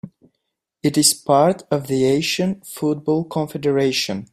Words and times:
It 0.81 0.97
is 0.97 1.13
part 1.13 1.61
of 1.69 1.85
the 1.85 2.05
Asian 2.05 2.59
Football 2.63 3.23
Confederation. 3.25 4.25